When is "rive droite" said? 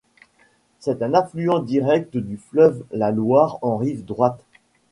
3.77-4.43